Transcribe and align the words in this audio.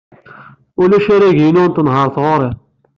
Ulac 0.81 1.05
arrag-inu 1.15 1.63
n 1.67 1.71
tenhaṛt 1.75 2.15
ɣer-i. 2.25 2.51